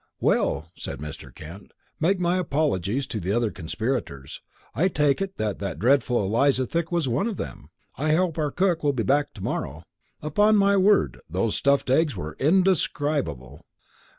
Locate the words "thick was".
6.65-7.07